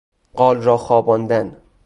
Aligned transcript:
قال 0.35 0.61
را 0.61 0.77
خواباندن 0.77 1.57